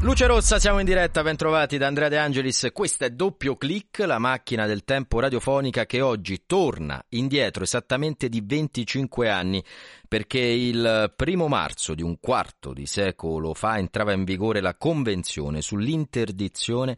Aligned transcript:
Luce 0.00 0.28
Rossa, 0.28 0.60
siamo 0.60 0.78
in 0.78 0.84
diretta, 0.84 1.24
ben 1.24 1.34
trovati 1.34 1.76
da 1.76 1.88
Andrea 1.88 2.08
De 2.08 2.18
Angelis. 2.18 2.68
Questa 2.72 3.04
è 3.04 3.10
Doppio 3.10 3.56
Clic, 3.56 3.98
la 4.06 4.20
macchina 4.20 4.64
del 4.64 4.84
tempo 4.84 5.18
radiofonica 5.18 5.86
che 5.86 6.00
oggi 6.00 6.44
torna 6.46 7.04
indietro 7.10 7.64
esattamente 7.64 8.28
di 8.28 8.40
25 8.40 9.28
anni, 9.28 9.62
perché 10.06 10.38
il 10.38 11.12
primo 11.16 11.48
marzo 11.48 11.96
di 11.96 12.02
un 12.02 12.20
quarto 12.20 12.72
di 12.72 12.86
secolo 12.86 13.54
fa 13.54 13.78
entrava 13.78 14.12
in 14.12 14.22
vigore 14.22 14.60
la 14.60 14.76
Convenzione 14.76 15.62
sull'interdizione 15.62 16.96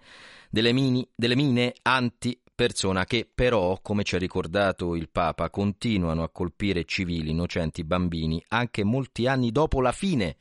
delle, 0.50 0.72
mini, 0.72 1.08
delle 1.14 1.36
mine 1.36 1.72
antipersona 1.80 3.06
che 3.06 3.26
però, 3.34 3.78
come 3.80 4.02
ci 4.02 4.16
ha 4.16 4.18
ricordato 4.18 4.94
il 4.94 5.08
Papa, 5.08 5.48
continuano 5.48 6.22
a 6.22 6.28
colpire 6.28 6.84
civili, 6.84 7.30
innocenti, 7.30 7.82
bambini, 7.82 8.44
anche 8.48 8.84
molti 8.84 9.26
anni 9.26 9.50
dopo 9.52 9.80
la 9.80 9.92
fine 9.92 10.36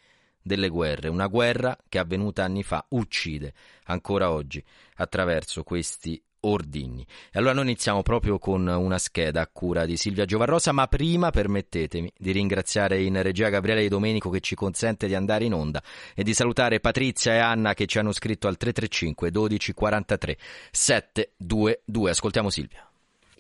delle 0.50 0.70
guerre. 0.70 1.10
Una 1.10 1.28
guerra 1.28 1.78
che 1.88 2.00
avvenuta 2.00 2.44
anni 2.44 2.64
fa 2.64 2.84
uccide 2.90 3.54
ancora 3.86 4.32
oggi 4.32 4.64
attraverso 4.96 5.62
questi 5.62 6.20
ordigni. 6.42 7.06
E 7.32 7.38
allora 7.38 7.54
noi 7.54 7.66
iniziamo 7.66 8.02
proprio 8.02 8.40
con 8.40 8.66
una 8.66 8.98
scheda 8.98 9.42
a 9.42 9.50
cura 9.52 9.86
di 9.86 9.96
Silvia 9.96 10.26
Giovarrosa, 10.26 10.72
ma 10.72 10.88
prima 10.88 11.30
permettetemi 11.30 12.12
di 12.18 12.32
ringraziare 12.32 13.00
in 13.02 13.22
regia 13.22 13.50
Gabriele 13.50 13.82
Di 13.82 13.90
Domenico 13.90 14.32
che 14.32 14.40
ci 14.40 14.56
consente 14.56 15.06
di 15.06 15.14
andare 15.14 15.46
in 15.46 15.54
onda 15.54 15.84
e 16.16 16.24
di 16.24 16.34
salutare 16.34 16.80
Patrizia 16.80 17.34
e 17.34 17.40
Anna 17.40 17.76
che 17.76 17.86
ci 17.86 18.00
hanno 18.00 18.12
scritto 18.12 18.48
al 18.48 18.58
335 18.58 19.30
12 19.30 19.74
43 19.74 20.38
722. 20.72 22.10
Ascoltiamo 22.10 22.50
Silvia. 22.50 22.89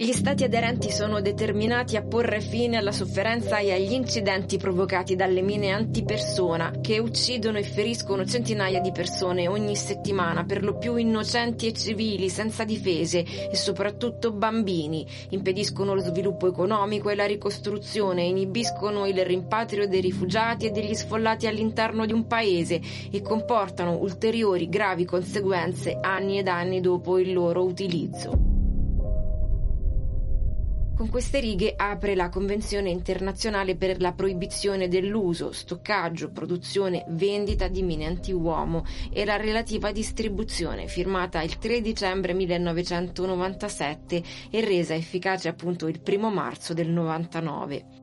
Gli 0.02 0.14
Stati 0.14 0.45
aderenti 0.45 0.92
sono 0.92 1.19
determinati 1.19 1.97
a 1.97 2.02
porre 2.02 2.39
fine 2.39 2.78
alla 2.78 2.94
sofferenza 2.94 3.58
e 3.58 3.73
agli 3.73 3.92
incidenti 3.92 4.55
provocati 4.55 5.17
dalle 5.17 5.42
mine 5.42 5.72
antipersona 5.72 6.75
che 6.80 7.00
uccidono 7.00 7.58
e 7.58 7.64
feriscono 7.64 8.23
centinaia 8.23 8.80
di 8.80 8.94
persone 8.94 9.50
ogni 9.50 9.75
settimana, 9.75 10.45
per 10.45 10.64
lo 10.64 10.77
più 10.77 10.95
innocenti 10.95 11.67
e 11.67 11.73
civili, 11.73 12.30
senza 12.30 12.64
difese 12.64 13.25
e 13.52 13.53
soprattutto 13.58 14.31
bambini, 14.31 15.05
impediscono 15.31 15.94
lo 15.94 16.00
sviluppo 16.00 16.47
economico 16.47 17.09
e 17.09 17.16
la 17.16 17.25
ricostruzione, 17.25 18.23
inibiscono 18.23 19.05
il 19.05 19.25
rimpatrio 19.25 19.86
dei 19.86 20.00
rifugiati 20.00 20.67
e 20.67 20.72
degli 20.72 20.94
sfollati 20.94 21.45
all'interno 21.45 22.05
di 22.05 22.14
un 22.14 22.25
paese 22.25 22.80
e 23.11 23.22
comportano 23.22 23.97
ulteriori 23.97 24.70
gravi 24.70 25.03
conseguenze 25.03 25.97
anni 26.00 26.38
ed 26.38 26.47
anni 26.47 26.80
dopo 26.80 27.20
il 27.20 27.33
loro 27.33 27.66
utilizzo. 27.66 28.58
Con 31.00 31.09
queste 31.09 31.39
righe 31.39 31.75
apre 31.78 32.14
la 32.14 32.28
Convenzione 32.28 32.89
internazionale 32.89 33.78
per 33.78 34.02
la 34.02 34.11
proibizione 34.11 34.89
dell'uso, 34.89 35.53
stoccaggio, 35.53 36.30
produzione, 36.30 37.05
vendita 37.08 37.69
di 37.69 37.83
mine 37.83 38.05
antiuomo 38.05 38.83
e 39.09 39.23
la 39.23 39.38
relativa 39.38 39.94
distribuzione, 39.94 40.88
firmata 40.88 41.42
il 41.42 41.58
3 41.58 41.80
dicembre 41.80 42.33
1997 42.33 44.23
e 44.52 44.59
resa 44.59 44.94
efficace 44.94 45.47
appunto 45.47 45.88
il 45.88 46.02
1 46.05 46.30
marzo 46.30 46.73
del 46.73 46.89
99. 46.89 47.98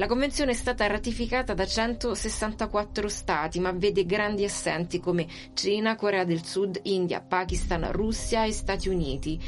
La 0.00 0.06
convenzione 0.06 0.52
è 0.52 0.54
stata 0.54 0.86
ratificata 0.86 1.52
da 1.52 1.66
164 1.66 3.06
stati, 3.06 3.60
ma 3.60 3.70
vede 3.70 4.06
grandi 4.06 4.44
assenti 4.44 4.98
come 4.98 5.26
Cina, 5.52 5.94
Corea 5.94 6.24
del 6.24 6.42
Sud, 6.42 6.80
India, 6.84 7.20
Pakistan, 7.20 7.92
Russia 7.92 8.46
e 8.46 8.50
Stati 8.50 8.88
Uniti. 8.88 9.38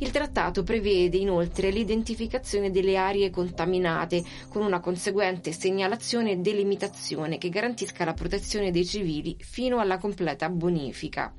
Il 0.00 0.10
trattato 0.10 0.64
prevede 0.64 1.16
inoltre 1.16 1.70
l'identificazione 1.70 2.70
delle 2.70 2.98
aree 2.98 3.30
contaminate 3.30 4.22
con 4.50 4.60
una 4.60 4.80
conseguente 4.80 5.50
segnalazione 5.52 6.32
e 6.32 6.36
delimitazione 6.36 7.38
che 7.38 7.48
garantisca 7.48 8.04
la 8.04 8.12
protezione 8.12 8.70
dei 8.70 8.84
civili 8.84 9.34
fino 9.40 9.78
alla 9.78 9.96
completa 9.96 10.50
bonifica. 10.50 11.34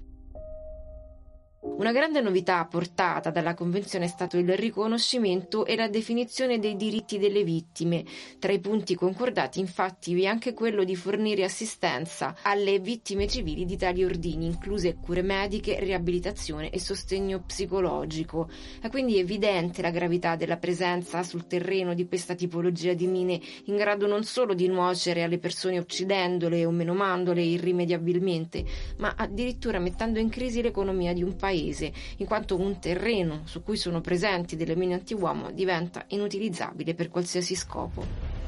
Una 1.65 1.93
grande 1.93 2.19
novità 2.19 2.65
portata 2.65 3.31
dalla 3.31 3.53
Convenzione 3.53 4.03
è 4.03 4.09
stato 4.09 4.37
il 4.37 4.53
riconoscimento 4.53 5.65
e 5.65 5.77
la 5.77 5.87
definizione 5.87 6.59
dei 6.59 6.75
diritti 6.75 7.17
delle 7.17 7.45
vittime. 7.45 8.03
Tra 8.37 8.51
i 8.51 8.59
punti 8.59 8.95
concordati 8.95 9.61
infatti 9.61 10.13
vi 10.13 10.23
è 10.23 10.25
anche 10.25 10.53
quello 10.53 10.83
di 10.83 10.97
fornire 10.97 11.45
assistenza 11.45 12.35
alle 12.41 12.79
vittime 12.79 13.27
civili 13.27 13.63
di 13.63 13.77
tali 13.77 14.03
ordini, 14.03 14.45
incluse 14.45 14.95
cure 14.95 15.21
mediche, 15.21 15.79
riabilitazione 15.79 16.69
e 16.69 16.79
sostegno 16.79 17.41
psicologico. 17.43 18.49
È 18.81 18.89
quindi 18.89 19.17
evidente 19.17 19.81
la 19.81 19.89
gravità 19.89 20.35
della 20.35 20.57
presenza 20.57 21.23
sul 21.23 21.47
terreno 21.47 21.93
di 21.93 22.05
questa 22.07 22.35
tipologia 22.35 22.93
di 22.93 23.07
mine 23.07 23.39
in 23.65 23.77
grado 23.77 24.05
non 24.05 24.25
solo 24.25 24.53
di 24.53 24.67
nuocere 24.67 25.23
alle 25.23 25.39
persone 25.39 25.79
uccidendole 25.79 26.65
o 26.65 26.71
menomandole 26.71 27.41
irrimediabilmente, 27.41 28.65
ma 28.97 29.15
addirittura 29.17 29.79
mettendo 29.79 30.19
in 30.19 30.27
crisi 30.29 30.61
l'economia 30.61 31.13
di 31.13 31.23
un 31.23 31.35
paese 31.37 31.51
paese, 31.53 31.93
in 32.17 32.25
quanto 32.25 32.59
un 32.59 32.79
terreno 32.79 33.41
su 33.45 33.61
cui 33.61 33.77
sono 33.77 34.01
presenti 34.01 34.55
delle 34.55 34.75
mine 34.75 34.95
antiuomo 34.95 35.51
diventa 35.51 36.05
inutilizzabile 36.07 36.95
per 36.95 37.09
qualsiasi 37.09 37.55
scopo. 37.55 38.41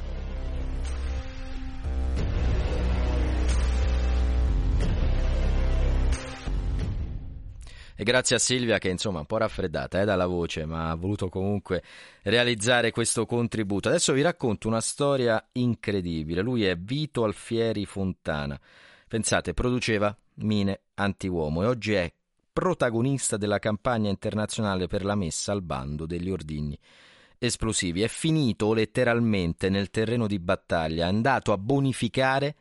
E 7.98 8.04
grazie 8.04 8.36
a 8.36 8.40
Silvia 8.40 8.78
che 8.78 8.90
insomma 8.90 9.20
un 9.20 9.26
po' 9.26 9.38
raffreddata 9.38 10.02
eh, 10.02 10.06
dalla 10.06 10.26
voce, 10.26 10.66
ma 10.66 10.90
ha 10.90 10.96
voluto 10.96 11.30
comunque 11.30 11.82
realizzare 12.24 12.92
questo 12.92 13.26
contributo. 13.26 13.88
Adesso 13.88 14.12
vi 14.12 14.22
racconto 14.22 14.68
una 14.68 14.82
storia 14.82 15.42
incredibile. 15.54 16.42
Lui 16.42 16.66
è 16.66 16.76
Vito 16.76 17.24
Alfieri 17.24 17.86
Fontana. 17.86 18.60
Pensate, 19.08 19.54
produceva 19.54 20.14
mine 20.40 20.82
antiuomo 20.96 21.64
e 21.64 21.68
oggi 21.68 21.94
è 21.94 22.12
protagonista 22.56 23.36
della 23.36 23.60
campagna 23.60 24.10
internazionale 24.10 24.88
per 24.88 25.04
la 25.04 25.16
messa 25.16 25.52
al 25.52 25.62
bando 25.62 26.06
degli 26.06 26.30
ordigni 26.30 26.80
esplosivi. 27.38 28.02
È 28.02 28.08
finito 28.08 28.72
letteralmente 28.72 29.68
nel 29.68 29.90
terreno 29.90 30.26
di 30.26 30.40
battaglia, 30.40 31.04
è 31.04 31.10
andato 31.10 31.52
a 31.52 31.58
bonificare 31.58 32.56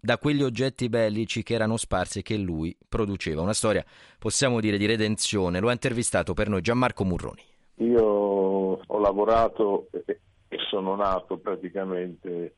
da 0.00 0.18
quegli 0.18 0.42
oggetti 0.42 0.88
bellici 0.88 1.44
che 1.44 1.54
erano 1.54 1.76
sparsi 1.76 2.18
e 2.18 2.22
che 2.22 2.36
lui 2.36 2.76
produceva. 2.88 3.40
Una 3.40 3.52
storia, 3.52 3.84
possiamo 4.18 4.58
dire, 4.58 4.78
di 4.78 4.86
redenzione. 4.86 5.60
Lo 5.60 5.68
ha 5.68 5.72
intervistato 5.72 6.34
per 6.34 6.48
noi 6.48 6.60
Gianmarco 6.60 7.04
Murroni. 7.04 7.42
Io 7.76 8.02
ho 8.04 8.98
lavorato 8.98 9.90
e 9.92 10.56
sono 10.68 10.96
nato 10.96 11.38
praticamente 11.38 12.56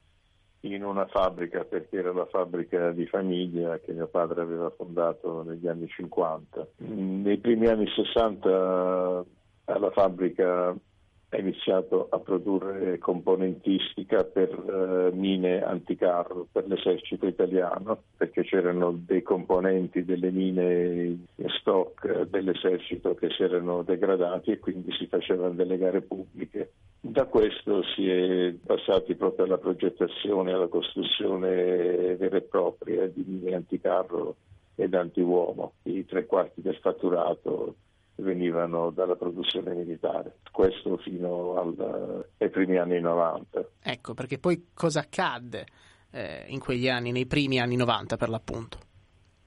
in 0.62 0.84
una 0.84 1.06
fabbrica 1.06 1.64
perché 1.64 1.98
era 1.98 2.12
la 2.12 2.26
fabbrica 2.26 2.90
di 2.90 3.06
famiglia 3.06 3.78
che 3.78 3.92
mio 3.92 4.08
padre 4.08 4.42
aveva 4.42 4.70
fondato 4.70 5.42
negli 5.42 5.66
anni 5.66 5.88
50. 5.88 6.68
Nei 6.78 7.38
primi 7.38 7.66
anni 7.66 7.86
60 7.86 9.24
alla 9.64 9.90
fabbrica 9.92 10.76
ha 11.32 11.38
iniziato 11.38 12.08
a 12.10 12.18
produrre 12.18 12.98
componentistica 12.98 14.24
per 14.24 14.50
uh, 14.58 15.16
mine 15.16 15.62
anticarro 15.62 16.48
per 16.50 16.66
l'esercito 16.66 17.26
italiano 17.26 18.02
perché 18.16 18.42
c'erano 18.42 18.90
dei 18.92 19.22
componenti 19.22 20.04
delle 20.04 20.32
mine 20.32 21.18
in 21.36 21.48
stock 21.60 22.22
dell'esercito 22.22 23.14
che 23.14 23.30
si 23.30 23.44
erano 23.44 23.82
degradati 23.82 24.50
e 24.50 24.58
quindi 24.58 24.92
si 24.92 25.06
facevano 25.06 25.54
delle 25.54 25.78
gare 25.78 26.00
pubbliche. 26.00 26.72
Da 27.00 27.26
questo 27.26 27.82
si 27.94 28.08
è 28.08 28.52
passati 28.66 29.14
proprio 29.14 29.44
alla 29.44 29.58
progettazione 29.58 30.52
alla 30.52 30.66
costruzione 30.66 32.16
vera 32.16 32.38
e 32.38 32.42
propria 32.42 33.06
di 33.06 33.24
mine 33.24 33.54
anticarro 33.54 34.34
ed 34.74 34.94
antiuomo. 34.94 35.74
I 35.84 36.04
tre 36.06 36.26
quarti 36.26 36.60
del 36.60 36.76
fatturato 36.76 37.76
venivano 38.20 38.90
dalla 38.90 39.16
produzione 39.16 39.74
militare, 39.74 40.38
questo 40.50 40.96
fino 40.98 41.56
al, 41.56 42.26
ai 42.38 42.50
primi 42.50 42.78
anni 42.78 43.00
90. 43.00 43.68
Ecco, 43.82 44.14
perché 44.14 44.38
poi 44.38 44.68
cosa 44.74 45.00
accadde 45.00 45.66
eh, 46.12 46.44
in 46.48 46.60
quegli 46.60 46.88
anni, 46.88 47.12
nei 47.12 47.26
primi 47.26 47.60
anni 47.60 47.76
90 47.76 48.16
per 48.16 48.28
l'appunto? 48.28 48.78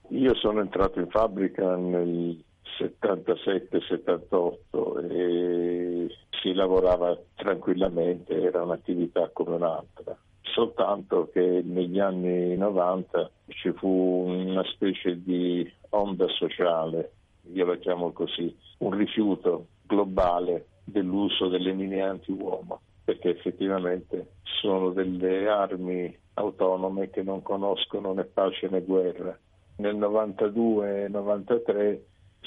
Io 0.10 0.36
sono 0.36 0.60
entrato 0.60 1.00
in 1.00 1.10
fabbrica 1.10 1.76
nel 1.76 2.44
77-78 2.78 5.10
e 5.10 6.08
si 6.42 6.54
lavorava 6.54 7.18
tranquillamente, 7.36 8.42
era 8.42 8.64
un'attività 8.64 9.30
come 9.32 9.56
un'altra. 9.56 10.18
Soltanto 10.42 11.30
che 11.32 11.62
negli 11.64 12.00
anni 12.00 12.58
90 12.58 13.30
ci 13.48 13.72
fu 13.72 13.88
una 13.88 14.64
specie 14.66 15.22
di 15.22 15.72
onda 15.90 16.28
sociale 16.28 17.12
io 17.52 17.66
la 17.66 17.78
chiamo 17.78 18.12
così, 18.12 18.56
un 18.80 18.92
rifiuto 18.92 19.68
globale 19.86 20.68
dell'uso 20.84 21.50
delle 21.50 21.74
mine 21.74 22.02
anti-uomo, 22.02 22.82
perché 23.04 23.30
effettivamente 23.30 24.34
sono 24.42 24.92
delle 24.92 25.48
armi 25.48 26.18
autonome 26.36 27.10
che 27.10 27.24
non 27.24 27.42
conoscono 27.42 28.14
né 28.14 28.24
pace 28.24 28.70
né 28.70 28.82
guerra. 28.82 29.38
Nel 29.78 29.98
92-93 29.98 32.00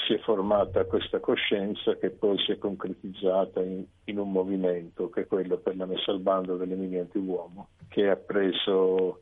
si 0.06 0.14
è 0.14 0.18
formata 0.18 0.84
questa 0.84 1.20
coscienza 1.20 1.96
che 1.96 2.10
poi 2.10 2.38
si 2.38 2.52
è 2.52 2.58
concretizzata 2.58 3.62
in, 3.62 3.84
in, 4.04 4.18
un 4.18 4.30
movimento 4.30 5.08
che 5.08 5.22
è 5.22 5.26
quello 5.26 5.56
per 5.56 5.76
la 5.76 5.86
messa 5.86 6.10
al 6.10 6.20
bando 6.20 6.56
delle 6.56 6.74
mine 6.74 7.00
anti-uomo, 7.00 7.68
che 7.88 8.08
ha 8.08 8.16
preso 8.16 9.20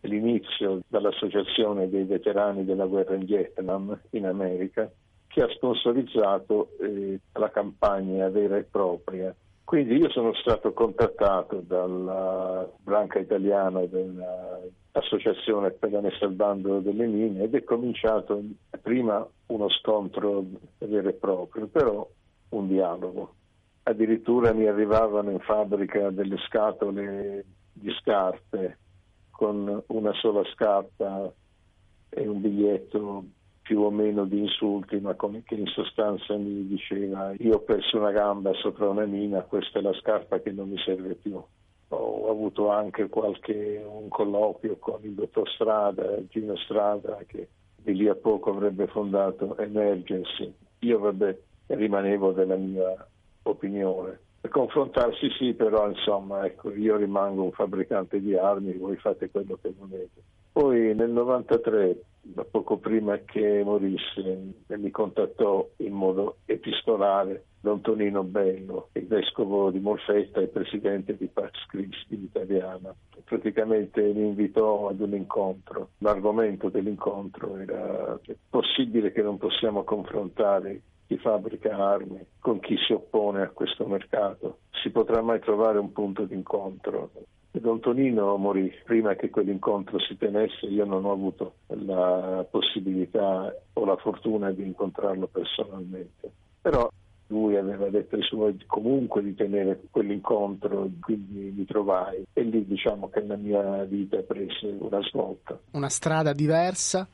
l'inizio 0.00 0.80
dall'Associazione 0.88 1.88
dei 1.88 2.04
veterani 2.04 2.64
della 2.64 2.86
guerra 2.86 3.14
in 3.14 3.24
Vietnam 3.24 3.98
in 4.10 4.26
America, 4.26 4.90
che 5.36 5.42
ha 5.42 5.48
sponsorizzato 5.50 6.70
eh, 6.80 7.20
la 7.34 7.50
campagna 7.50 8.26
vera 8.30 8.56
e 8.56 8.62
propria. 8.62 9.34
Quindi 9.64 9.96
io 9.96 10.08
sono 10.08 10.32
stato 10.32 10.72
contattato 10.72 11.60
dalla 11.60 12.66
branca 12.80 13.18
italiana 13.18 13.84
dell'Associazione 13.84 15.72
per 15.72 15.92
la 15.92 16.00
messa 16.00 16.24
al 16.24 16.32
bando 16.32 16.80
delle 16.80 17.04
mine 17.04 17.42
ed 17.42 17.54
è 17.54 17.62
cominciato 17.64 18.42
prima 18.80 19.28
uno 19.48 19.68
scontro 19.68 20.42
vero 20.78 21.08
e 21.10 21.12
proprio, 21.12 21.66
però 21.66 22.08
un 22.50 22.66
dialogo. 22.66 23.34
Addirittura 23.82 24.54
mi 24.54 24.66
arrivavano 24.66 25.32
in 25.32 25.40
fabbrica 25.40 26.08
delle 26.08 26.38
scatole 26.46 27.44
di 27.74 27.90
scarpe 28.00 28.78
con 29.32 29.82
una 29.88 30.12
sola 30.14 30.42
scarpa 30.54 31.30
e 32.08 32.26
un 32.26 32.40
biglietto 32.40 33.24
più 33.66 33.80
o 33.80 33.90
meno 33.90 34.26
di 34.26 34.38
insulti, 34.38 35.00
ma 35.00 35.14
come 35.14 35.42
che 35.42 35.56
in 35.56 35.66
sostanza 35.66 36.36
mi 36.36 36.68
diceva 36.68 37.34
io 37.38 37.56
ho 37.56 37.58
perso 37.58 37.98
una 37.98 38.12
gamba 38.12 38.52
sopra 38.54 38.88
una 38.88 39.06
mina, 39.06 39.42
questa 39.42 39.80
è 39.80 39.82
la 39.82 39.92
scarpa 39.94 40.38
che 40.38 40.52
non 40.52 40.68
mi 40.68 40.78
serve 40.78 41.16
più. 41.16 41.42
Ho 41.88 42.30
avuto 42.30 42.70
anche 42.70 43.08
qualche 43.08 43.84
un 43.84 44.08
colloquio 44.08 44.76
con 44.78 45.00
il 45.02 45.14
dottor 45.14 45.50
Strada, 45.50 46.16
Gino 46.28 46.56
Strada, 46.58 47.18
che 47.26 47.48
di 47.74 47.96
lì 47.96 48.06
a 48.08 48.14
poco 48.14 48.50
avrebbe 48.50 48.86
fondato 48.86 49.56
Emergency. 49.58 50.52
Io 50.80 51.00
vabbè, 51.00 51.36
rimanevo 51.66 52.30
della 52.30 52.56
mia 52.56 52.94
opinione. 53.42 54.20
Confrontarsi 54.48 55.28
sì, 55.38 55.54
però 55.54 55.88
insomma, 55.88 56.46
ecco, 56.46 56.72
io 56.72 56.96
rimango 56.96 57.42
un 57.42 57.50
fabbricante 57.50 58.20
di 58.20 58.36
armi, 58.36 58.74
voi 58.74 58.94
fate 58.94 59.28
quello 59.28 59.58
che 59.60 59.74
volete. 59.76 60.22
Poi 60.52 60.94
nel 60.94 61.10
93, 61.10 61.96
poco 62.50 62.78
prima 62.78 63.18
che 63.18 63.62
morisse, 63.64 64.54
mi 64.66 64.90
contattò 64.90 65.68
in 65.78 65.92
modo 65.92 66.38
epistolare 66.44 67.44
Don 67.60 67.80
Tonino 67.80 68.22
Bello, 68.22 68.90
il 68.92 69.06
vescovo 69.06 69.70
di 69.70 69.80
Molfetta 69.80 70.40
e 70.40 70.46
presidente 70.46 71.16
di 71.16 71.26
Pax 71.26 71.66
Christi 71.66 72.14
italiana. 72.14 72.94
Praticamente 73.24 74.00
mi 74.02 74.26
invitò 74.26 74.88
ad 74.88 75.00
un 75.00 75.14
incontro. 75.14 75.90
L'argomento 75.98 76.68
dell'incontro 76.68 77.56
era 77.56 78.18
è 78.24 78.36
possibile 78.48 79.10
che 79.10 79.22
non 79.22 79.38
possiamo 79.38 79.82
confrontare 79.82 80.80
chi 81.06 81.18
fabbrica 81.18 81.76
armi 81.76 82.24
con 82.38 82.60
chi 82.60 82.76
si 82.86 82.92
oppone 82.92 83.42
a 83.42 83.50
questo 83.50 83.86
mercato. 83.86 84.58
Si 84.82 84.90
potrà 84.90 85.20
mai 85.20 85.40
trovare 85.40 85.78
un 85.78 85.92
punto 85.92 86.24
d'incontro? 86.24 87.10
Don 87.50 87.80
Tonino 87.80 88.36
morì 88.36 88.72
prima 88.84 89.14
che 89.14 89.30
quell'incontro 89.30 89.98
si 89.98 90.16
tenesse, 90.16 90.66
io 90.66 90.84
non 90.84 91.04
ho 91.04 91.12
avuto 91.12 91.54
la 91.68 92.46
possibilità 92.50 93.54
o 93.72 93.84
la 93.84 93.96
fortuna 93.96 94.50
di 94.50 94.62
incontrarlo 94.62 95.26
personalmente. 95.26 96.30
Però 96.60 96.88
lui 97.28 97.56
aveva 97.56 97.88
detto 97.88 98.16
ai 98.16 98.22
suoi 98.22 98.56
comunque 98.66 99.22
di 99.22 99.34
tenere 99.34 99.80
quell'incontro, 99.90 100.88
quindi 101.00 101.52
mi 101.56 101.64
trovai 101.64 102.24
e 102.32 102.42
lì 102.42 102.64
diciamo 102.66 103.08
che 103.08 103.24
la 103.24 103.36
mia 103.36 103.84
vita 103.84 104.18
prese 104.18 104.76
una 104.78 105.00
svolta. 105.02 105.58
Una 105.72 105.88
strada 105.88 106.32
diversa 106.32 107.08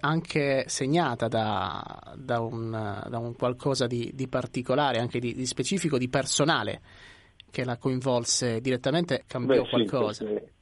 anche 0.00 0.64
segnata 0.68 1.28
da, 1.28 2.14
da, 2.16 2.40
un, 2.40 2.70
da 2.70 3.18
un, 3.18 3.34
qualcosa 3.34 3.86
di, 3.86 4.12
di 4.14 4.28
particolare, 4.28 5.00
anche 5.00 5.18
di, 5.18 5.34
di, 5.34 5.44
specifico, 5.44 5.98
di 5.98 6.08
personale, 6.08 6.80
che 7.50 7.64
la 7.64 7.76
coinvolse 7.76 8.60
direttamente, 8.60 9.24
cambiò 9.26 9.62
beh, 9.62 9.68
qualcosa. 9.68 10.24
Sì, 10.24 10.32
perché, 10.32 10.52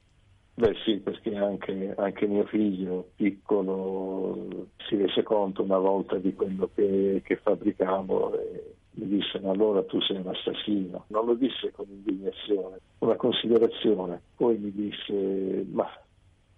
beh 0.53 0.75
sì, 0.85 0.97
perché 0.97 1.35
anche, 1.35 1.93
anche, 1.97 2.27
mio 2.27 2.45
figlio 2.45 3.09
piccolo 3.15 4.67
si 4.87 4.95
rese 4.95 5.23
conto 5.23 5.63
una 5.63 5.77
volta 5.77 6.17
di 6.17 6.33
quello 6.33 6.69
che, 6.73 7.21
che 7.23 7.35
fabbricavo 7.37 8.39
e 8.39 8.73
mi 8.91 9.07
disse 9.07 9.39
ma 9.39 9.51
allora 9.51 9.83
tu 9.83 10.01
sei 10.01 10.17
un 10.17 10.27
assassino. 10.27 11.05
Non 11.07 11.25
lo 11.25 11.33
disse 11.33 11.71
con 11.71 11.85
indignazione, 11.89 12.79
una 12.99 13.15
considerazione. 13.15 14.21
Poi 14.35 14.57
mi 14.57 14.71
disse 14.71 15.65
ma, 15.71 15.87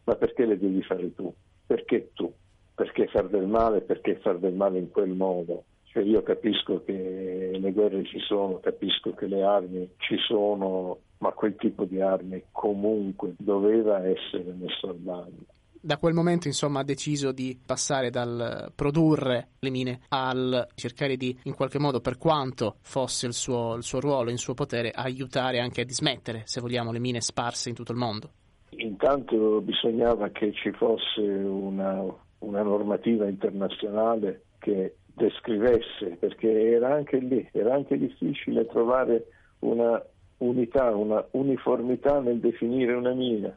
ma 0.04 0.16
perché 0.16 0.46
le 0.46 0.58
devi 0.58 0.82
fare 0.84 1.14
tu? 1.14 1.34
Perché 1.66 2.12
tu? 2.14 2.32
perché 2.80 3.08
far 3.08 3.28
del 3.28 3.46
male, 3.46 3.82
perché 3.82 4.20
far 4.22 4.38
del 4.38 4.54
male 4.54 4.80
in 4.80 4.90
quel 4.90 5.10
modo. 5.10 5.66
Cioè 5.92 6.04
io 6.04 6.22
capisco 6.22 6.84
che 6.84 7.58
le 7.60 7.72
guerre 7.72 8.06
ci 8.06 8.20
sono, 8.20 8.60
capisco 8.60 9.14
che 9.14 9.26
le 9.26 9.42
armi 9.42 9.90
ci 9.98 10.18
sono, 10.18 11.00
ma 11.18 11.32
quel 11.32 11.56
tipo 11.56 11.86
di 11.86 12.00
armi 12.00 12.44
comunque 12.52 13.34
doveva 13.40 14.06
essere 14.06 14.54
messo 14.54 14.90
al 14.90 14.98
bando. 14.98 15.46
Da 15.82 15.98
quel 15.98 16.14
momento, 16.14 16.48
insomma, 16.48 16.82
ha 16.82 16.84
deciso 16.84 17.32
di 17.32 17.58
passare 17.66 18.12
dal 18.12 18.72
produrre 18.76 19.48
le 19.60 19.70
mine 19.70 20.02
al 20.10 20.68
cercare 20.76 21.16
di, 21.16 21.36
in 21.44 21.56
qualche 21.56 21.80
modo, 21.80 22.02
per 22.02 22.18
quanto 22.18 22.76
fosse 22.82 23.26
il 23.26 23.34
suo, 23.34 23.76
il 23.76 23.84
suo 23.84 24.00
ruolo, 24.00 24.30
il 24.30 24.38
suo 24.38 24.54
potere, 24.54 24.92
aiutare 24.92 25.60
anche 25.60 25.82
a 25.82 25.86
dismettere, 25.86 26.44
se 26.46 26.62
vogliamo, 26.62 26.92
le 26.92 27.00
mine 27.00 27.22
sparse 27.22 27.70
in 27.70 27.76
tutto 27.76 27.94
il 27.94 27.98
mondo. 27.98 28.30
Intanto 28.72 29.62
bisognava 29.62 30.30
che 30.30 30.52
ci 30.54 30.70
fosse 30.72 31.22
una, 31.22 32.04
una 32.40 32.62
normativa 32.62 33.28
internazionale 33.28 34.44
che 34.60 34.98
descrivesse, 35.20 36.18
perché 36.18 36.72
era 36.72 36.94
anche 36.94 37.18
lì, 37.18 37.48
era 37.52 37.76
anche 37.76 37.98
difficile 37.98 38.66
trovare 38.66 39.28
una 39.60 40.02
unità, 40.38 40.96
una 40.96 41.26
uniformità 41.32 42.20
nel 42.20 42.40
definire 42.40 42.94
una 42.94 43.14
mina 43.14 43.56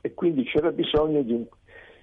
e 0.00 0.14
quindi 0.14 0.44
c'era 0.44 0.72
bisogno 0.72 1.22
di 1.22 1.32
un, 1.32 1.46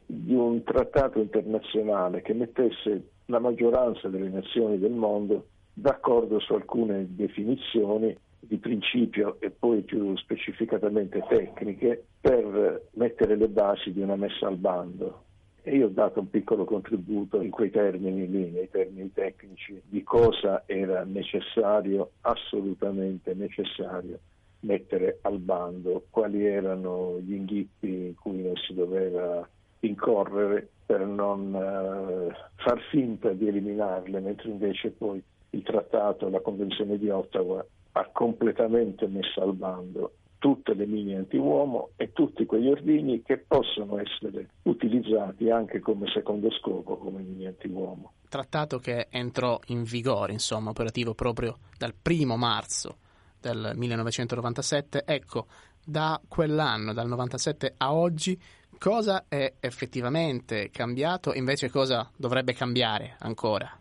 di 0.06 0.34
un 0.34 0.64
trattato 0.64 1.20
internazionale 1.20 2.22
che 2.22 2.34
mettesse 2.34 3.10
la 3.26 3.40
maggioranza 3.40 4.08
delle 4.08 4.30
nazioni 4.30 4.78
del 4.78 4.92
mondo 4.92 5.48
d'accordo 5.74 6.40
su 6.40 6.54
alcune 6.54 7.08
definizioni 7.10 8.16
di 8.40 8.58
principio 8.58 9.38
e 9.40 9.50
poi 9.50 9.82
più 9.82 10.16
specificatamente 10.18 11.24
tecniche 11.28 12.06
per 12.22 12.88
mettere 12.94 13.36
le 13.36 13.48
basi 13.48 13.92
di 13.92 14.02
una 14.02 14.16
messa 14.16 14.48
al 14.48 14.58
bando. 14.58 15.24
E 15.62 15.76
io 15.76 15.88
ho 15.88 15.90
dato 15.90 16.20
un 16.22 16.30
piccolo 16.30 16.64
contributo 16.66 17.42
in 17.42 17.50
quei 17.52 17.70
termini 17.70 18.28
lì, 18.30 18.50
nei 18.50 18.70
termini 18.70 19.12
tecnici, 19.12 19.82
di 19.86 20.04
cosa 20.04 20.64
era 20.66 21.04
necessario, 21.04 22.12
assolutamente 22.22 23.34
necessario, 23.34 24.20
mettere 24.62 25.20
al 25.22 25.40
bando, 25.40 26.06
quali 26.10 26.46
erano 26.46 27.20
gli 27.20 27.34
inghippi 27.34 27.88
in 27.88 28.16
cui 28.16 28.42
non 28.42 28.56
si 28.56 28.74
doveva 28.74 29.48
incorrere 29.82 30.68
per 30.86 31.06
non 31.06 31.54
uh, 31.54 32.34
far 32.56 32.80
finta 32.90 33.32
di 33.32 33.48
eliminarle, 33.48 34.20
mentre 34.20 34.50
invece 34.50 34.92
poi 34.92 35.22
il 35.52 35.64
trattato, 35.64 36.30
la 36.30 36.42
Convenzione 36.42 36.98
di 36.98 37.10
Ottawa 37.10 37.66
ha 37.94 38.10
completamente 38.12 39.08
messo 39.08 39.42
al 39.42 39.54
bando 39.54 40.14
tutte 40.40 40.74
le 40.74 40.88
mine 40.88 41.18
anti-uomo 41.18 41.92
e 41.96 42.12
tutti 42.14 42.46
quegli 42.46 42.68
ordini 42.68 43.22
che 43.22 43.38
possono 43.38 44.00
essere 44.00 44.50
utilizzati 44.64 45.50
anche 45.52 45.80
come 45.80 46.08
secondo 46.12 46.50
scopo 46.52 46.98
come 46.98 47.22
mine 47.22 47.48
anti-uomo. 47.48 48.14
Trattato 48.28 48.80
che 48.80 49.08
entrò 49.12 49.60
in 49.68 49.84
vigore, 49.84 50.34
insomma, 50.34 50.72
operativo 50.72 51.14
proprio 51.14 51.58
dal 51.78 51.94
primo 51.94 52.38
marzo 52.38 52.98
del 53.40 53.74
1997. 53.76 55.04
Ecco, 55.06 55.48
da 55.86 56.20
quell'anno, 56.28 56.94
dal 56.94 57.08
97 57.08 57.74
a 57.78 57.94
oggi, 57.94 58.40
cosa 58.78 59.26
è 59.28 59.54
effettivamente 59.60 60.70
cambiato 60.72 61.34
e 61.34 61.38
invece 61.38 61.70
cosa 61.70 62.10
dovrebbe 62.16 62.54
cambiare 62.54 63.16
ancora? 63.20 63.79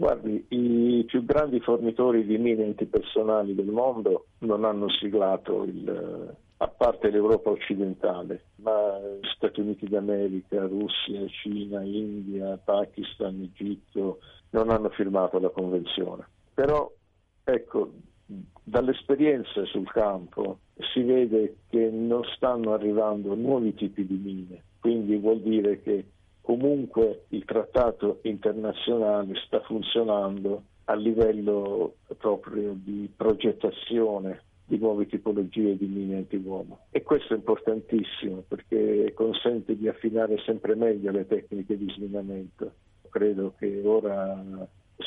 Guardi, 0.00 0.46
i 0.50 1.02
più 1.08 1.24
grandi 1.24 1.58
fornitori 1.58 2.24
di 2.24 2.38
mine 2.38 2.62
antipersonali 2.62 3.52
del 3.52 3.66
mondo 3.66 4.26
non 4.42 4.64
hanno 4.64 4.88
siglato 4.88 5.64
il, 5.64 6.36
a 6.58 6.68
parte 6.68 7.10
l'Europa 7.10 7.50
occidentale, 7.50 8.44
ma 8.62 8.96
Stati 9.34 9.58
Uniti 9.58 9.88
d'America, 9.88 10.64
Russia, 10.68 11.26
Cina, 11.42 11.82
India, 11.82 12.56
Pakistan, 12.62 13.42
Egitto 13.42 14.20
non 14.50 14.70
hanno 14.70 14.88
firmato 14.90 15.40
la 15.40 15.48
convenzione. 15.48 16.28
Però, 16.54 16.88
ecco, 17.42 17.90
dall'esperienza 18.62 19.64
sul 19.64 19.90
campo 19.90 20.60
si 20.94 21.02
vede 21.02 21.56
che 21.70 21.90
non 21.90 22.22
stanno 22.36 22.72
arrivando 22.72 23.34
nuovi 23.34 23.74
tipi 23.74 24.06
di 24.06 24.16
mine, 24.16 24.62
quindi 24.78 25.16
vuol 25.16 25.40
dire 25.40 25.82
che 25.82 26.04
comunque 26.48 27.24
il 27.28 27.44
trattato 27.44 28.20
internazionale 28.22 29.34
sta 29.44 29.60
funzionando 29.60 30.62
a 30.84 30.94
livello 30.94 31.96
proprio 32.16 32.72
di 32.72 33.06
progettazione 33.14 34.44
di 34.64 34.78
nuove 34.78 35.04
tipologie 35.04 35.76
di 35.76 35.84
mine 35.84 36.16
antiuomo 36.16 36.86
e 36.90 37.02
questo 37.02 37.34
è 37.34 37.36
importantissimo 37.36 38.44
perché 38.48 39.12
consente 39.12 39.76
di 39.76 39.88
affinare 39.88 40.38
sempre 40.38 40.74
meglio 40.74 41.10
le 41.10 41.26
tecniche 41.26 41.76
di 41.76 41.90
sminamento. 41.90 42.72
Credo 43.10 43.52
che 43.58 43.82
ora 43.84 44.42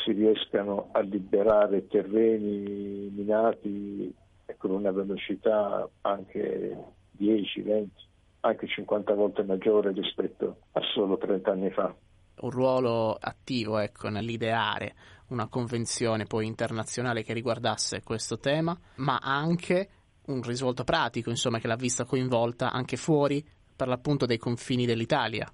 si 0.03 0.11
riescano 0.11 0.89
a 0.91 0.99
liberare 0.99 1.87
terreni 1.87 3.09
minati 3.15 4.13
con 4.57 4.69
una 4.69 4.91
velocità 4.91 5.89
anche 6.01 6.77
10, 7.13 7.61
20, 7.61 8.09
anche 8.41 8.67
50 8.67 9.13
volte 9.13 9.43
maggiore 9.43 9.91
rispetto 9.91 10.57
a 10.73 10.81
solo 10.93 11.17
30 11.17 11.51
anni 11.51 11.71
fa. 11.71 11.93
Un 12.41 12.49
ruolo 12.49 13.17
attivo 13.19 13.77
ecco, 13.77 14.09
nell'ideare 14.09 14.93
una 15.29 15.47
convenzione 15.47 16.25
poi 16.25 16.45
internazionale 16.45 17.23
che 17.23 17.33
riguardasse 17.33 18.03
questo 18.03 18.37
tema, 18.37 18.77
ma 18.95 19.19
anche 19.21 19.89
un 20.27 20.41
risvolto 20.41 20.83
pratico, 20.83 21.29
insomma, 21.29 21.59
che 21.59 21.67
l'ha 21.67 21.75
vista 21.75 22.05
coinvolta 22.05 22.71
anche 22.71 22.97
fuori 22.97 23.43
per 23.75 23.87
l'appunto 23.87 24.25
dei 24.25 24.37
confini 24.37 24.85
dell'Italia. 24.85 25.49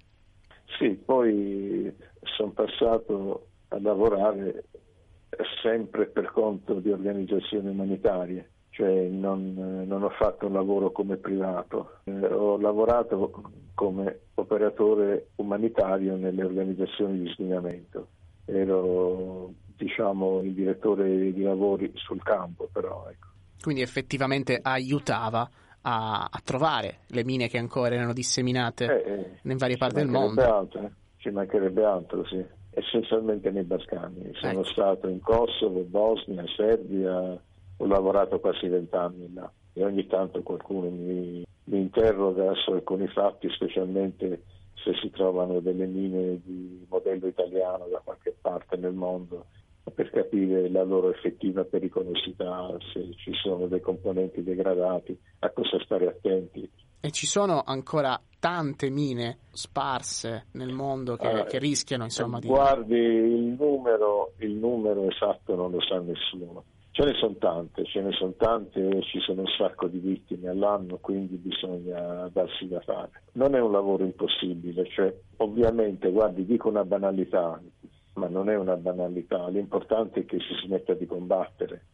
Sì, 0.78 0.90
poi 0.90 1.94
sono 2.22 2.50
passato 2.50 3.46
a 3.68 3.80
lavorare 3.80 4.64
sempre 5.62 6.06
per 6.06 6.30
conto 6.32 6.74
di 6.80 6.90
organizzazioni 6.90 7.68
umanitarie, 7.68 8.50
cioè 8.78 9.08
non, 9.08 9.54
non 9.88 10.04
ho 10.04 10.10
fatto 10.10 10.46
un 10.46 10.52
lavoro 10.52 10.92
come 10.92 11.16
privato, 11.16 11.98
eh, 12.04 12.12
ho 12.26 12.56
lavorato 12.58 13.32
come 13.74 14.20
operatore 14.34 15.30
umanitario 15.34 16.14
nelle 16.14 16.44
organizzazioni 16.44 17.18
di 17.18 17.32
sminamento. 17.34 18.06
Ero 18.44 19.50
diciamo 19.76 20.42
il 20.42 20.54
direttore 20.54 21.32
di 21.32 21.42
lavori 21.42 21.90
sul 21.96 22.22
campo, 22.22 22.68
però 22.72 23.08
ecco. 23.10 23.26
Quindi 23.60 23.82
effettivamente 23.82 24.60
aiutava 24.62 25.50
a, 25.82 26.28
a, 26.30 26.40
trovare 26.44 26.98
le 27.08 27.24
mine 27.24 27.48
che 27.48 27.58
ancora 27.58 27.96
erano 27.96 28.12
disseminate 28.12 28.84
eh, 29.04 29.12
eh, 29.12 29.50
in 29.50 29.56
varie 29.56 29.76
parti 29.76 29.96
del 29.96 30.06
mondo. 30.08 30.40
Altro, 30.40 30.82
eh. 30.82 30.90
Ci 31.16 31.30
mancherebbe 31.30 31.84
altro, 31.84 32.24
sì. 32.26 32.44
Essenzialmente 32.70 33.50
nei 33.50 33.64
Balcani. 33.64 34.30
Sono 34.34 34.60
ecco. 34.60 34.64
stato 34.64 35.08
in 35.08 35.20
Kosovo, 35.20 35.80
Bosnia, 35.82 36.44
Serbia, 36.56 37.42
ho 37.78 37.86
lavorato 37.86 38.40
quasi 38.40 38.68
vent'anni 38.68 39.32
là 39.32 39.50
e 39.72 39.84
ogni 39.84 40.06
tanto 40.06 40.42
qualcuno 40.42 40.90
mi, 40.90 41.46
mi 41.64 41.78
interroga 41.78 42.52
su 42.54 42.72
alcuni 42.72 43.06
fatti, 43.08 43.48
specialmente 43.50 44.42
se 44.74 44.92
si 45.00 45.10
trovano 45.10 45.60
delle 45.60 45.86
mine 45.86 46.40
di 46.42 46.84
modello 46.88 47.26
italiano 47.26 47.86
da 47.86 48.00
qualche 48.02 48.36
parte 48.40 48.76
nel 48.76 48.92
mondo 48.92 49.46
per 49.94 50.10
capire 50.10 50.68
la 50.68 50.82
loro 50.82 51.10
effettiva 51.10 51.64
pericolosità, 51.64 52.76
se 52.92 53.10
ci 53.16 53.32
sono 53.32 53.66
dei 53.66 53.80
componenti 53.80 54.42
degradati, 54.42 55.18
a 55.40 55.50
cosa 55.50 55.82
stare 55.82 56.08
attenti. 56.08 56.70
E 57.00 57.10
ci 57.10 57.26
sono 57.26 57.62
ancora 57.64 58.20
tante 58.38 58.90
mine 58.90 59.38
sparse 59.50 60.46
nel 60.52 60.72
mondo 60.72 61.16
che, 61.16 61.40
eh, 61.40 61.44
che 61.44 61.58
rischiano 61.58 62.04
insomma 62.04 62.38
di... 62.38 62.48
Guardi, 62.48 62.96
il 62.96 63.56
numero, 63.58 64.32
il 64.38 64.52
numero 64.52 65.08
esatto 65.08 65.54
non 65.54 65.70
lo 65.70 65.80
sa 65.80 65.98
nessuno. 66.00 66.64
Ce 66.98 67.04
ne 67.04 67.14
sono 67.14 67.36
tante, 67.36 67.84
ce 67.84 68.00
ne 68.00 68.10
sono 68.10 68.32
tante, 68.36 69.02
ci 69.02 69.20
sono 69.20 69.42
un 69.42 69.46
sacco 69.56 69.86
di 69.86 70.00
vittime 70.00 70.48
all'anno, 70.48 70.98
quindi 71.00 71.36
bisogna 71.36 72.28
darsi 72.32 72.66
da 72.66 72.80
fare. 72.80 73.22
Non 73.34 73.54
è 73.54 73.60
un 73.60 73.70
lavoro 73.70 74.02
impossibile, 74.02 74.84
cioè 74.86 75.14
ovviamente, 75.36 76.10
guardi, 76.10 76.44
dico 76.44 76.68
una 76.68 76.84
banalità, 76.84 77.62
ma 78.14 78.26
non 78.26 78.50
è 78.50 78.56
una 78.56 78.74
banalità, 78.74 79.46
l'importante 79.46 80.22
è 80.22 80.24
che 80.24 80.38
si 80.40 80.66
smetta 80.66 80.94
di 80.94 81.06
combattere. 81.06 81.84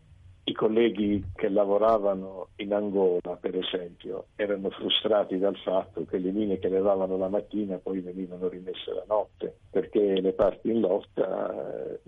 I 0.44 0.54
colleghi 0.54 1.22
che 1.34 1.50
lavoravano 1.50 2.48
in 2.56 2.72
Angola, 2.72 3.36
per 3.38 3.56
esempio, 3.56 4.28
erano 4.36 4.70
frustrati 4.70 5.36
dal 5.36 5.56
fatto 5.58 6.06
che 6.06 6.16
le 6.16 6.30
mine 6.30 6.58
che 6.58 6.70
levavano 6.70 7.18
la 7.18 7.28
mattina 7.28 7.76
poi 7.76 8.00
venivano 8.00 8.48
rimesse 8.48 8.90
la 8.90 9.04
notte, 9.06 9.54
perché 9.70 10.18
le 10.22 10.32
parti 10.32 10.70
in 10.70 10.80
lotta 10.80 11.92
eh, 11.92 12.00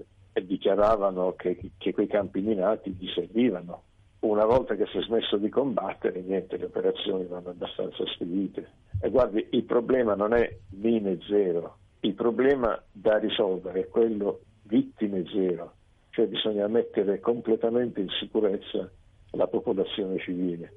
dichiaravano 0.44 1.34
che, 1.34 1.58
che 1.76 1.92
quei 1.92 2.06
campi 2.06 2.40
minati 2.40 2.90
gli 2.90 3.08
servivano. 3.14 3.82
Una 4.20 4.44
volta 4.44 4.74
che 4.74 4.86
si 4.86 4.98
è 4.98 5.02
smesso 5.02 5.36
di 5.36 5.48
combattere, 5.48 6.20
niente, 6.20 6.56
le 6.56 6.66
operazioni 6.66 7.26
vanno 7.26 7.50
abbastanza 7.50 8.04
spedite. 8.06 8.68
E 9.00 9.10
guardi, 9.10 9.46
il 9.50 9.64
problema 9.64 10.14
non 10.14 10.32
è 10.32 10.56
mine 10.70 11.18
zero, 11.28 11.76
il 12.00 12.14
problema 12.14 12.80
da 12.90 13.18
risolvere 13.18 13.80
è 13.80 13.88
quello 13.88 14.40
vittime 14.62 15.24
zero, 15.32 15.74
cioè 16.10 16.26
bisogna 16.26 16.66
mettere 16.66 17.20
completamente 17.20 18.00
in 18.00 18.08
sicurezza 18.20 18.90
la 19.32 19.46
popolazione 19.46 20.18
civile. 20.18 20.72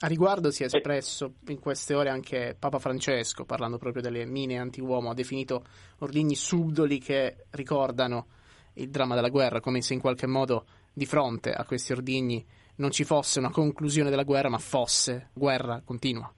A 0.00 0.08
riguardo 0.08 0.50
si 0.50 0.62
è 0.62 0.66
espresso 0.66 1.36
in 1.48 1.58
queste 1.58 1.94
ore 1.94 2.10
anche 2.10 2.54
Papa 2.58 2.78
Francesco, 2.78 3.46
parlando 3.46 3.78
proprio 3.78 4.02
delle 4.02 4.26
mine 4.26 4.58
anti-uomo, 4.58 5.08
ha 5.08 5.14
definito 5.14 5.64
ordigni 6.00 6.34
subdoli 6.34 6.98
che 6.98 7.46
ricordano 7.52 8.26
il 8.76 8.90
dramma 8.90 9.14
della 9.14 9.28
guerra, 9.28 9.60
come 9.60 9.82
se 9.82 9.94
in 9.94 10.00
qualche 10.00 10.26
modo 10.26 10.64
di 10.92 11.04
fronte 11.04 11.52
a 11.52 11.64
questi 11.64 11.92
ordigni 11.92 12.44
non 12.76 12.90
ci 12.90 13.04
fosse 13.04 13.38
una 13.38 13.50
conclusione 13.50 14.10
della 14.10 14.24
guerra, 14.24 14.48
ma 14.48 14.58
fosse 14.58 15.28
guerra 15.32 15.82
continua. 15.84 16.32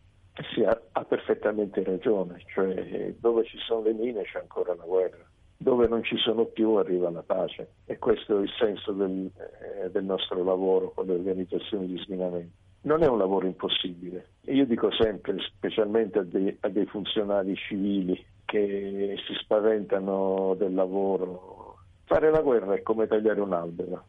Sì, 0.53 0.63
ha, 0.63 0.81
ha, 0.93 1.05
perfettamente 1.05 1.83
ragione, 1.83 2.43
cioè 2.47 3.15
dove 3.19 3.45
ci 3.45 3.59
sono 3.59 3.83
le 3.83 3.93
mine 3.93 4.23
c'è 4.23 4.39
ancora 4.39 4.75
la 4.75 4.85
guerra, 4.85 5.25
dove 5.57 5.89
non 5.89 6.05
ci 6.05 6.17
sono 6.17 6.45
più 6.45 6.75
arriva 6.75 7.11
la 7.11 7.25
pace 7.25 7.73
e 7.87 7.99
questo 7.99 8.39
è 8.39 8.43
il 8.43 8.51
senso 8.57 8.93
del, 8.93 9.31
eh, 9.37 9.91
del 9.91 10.05
nostro 10.05 10.45
lavoro 10.45 10.93
con 10.95 11.07
le 11.07 11.15
organizzazioni 11.15 11.89
di 11.89 11.99
sminamento. 11.99 12.55
Non 12.83 13.03
è 13.03 13.09
un 13.09 13.19
lavoro 13.19 13.47
impossibile 13.47 14.29
io 14.53 14.67
dico 14.67 14.91
sempre, 14.93 15.37
specialmente 15.41 16.19
a 16.21 16.23
dei, 16.23 16.57
a 16.61 16.69
dei 16.69 16.87
funzionari 16.87 17.55
civili 17.55 18.25
che 18.45 19.15
si 19.27 19.35
spaventano 19.43 20.55
del 20.55 20.73
lavoro, 20.73 21.68
fare 22.09 22.31
la 22.31 22.41
guerra 22.41 22.75
è 22.75 22.83
come 22.83 23.07
tagliare 23.07 23.41
un 23.41 23.53
albero 23.53 24.05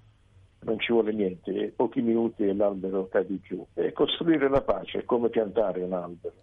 non 0.61 0.79
ci 0.79 0.91
vuole 0.91 1.13
niente, 1.13 1.71
pochi 1.75 2.01
minuti 2.01 2.47
e 2.47 2.53
l'albero 2.53 3.07
cade 3.07 3.39
giù. 3.41 3.65
E 3.73 3.93
costruire 3.93 4.49
la 4.49 4.61
pace 4.61 4.99
è 4.99 5.05
come 5.05 5.29
piantare 5.29 5.81
un 5.81 5.93
albero, 5.93 6.33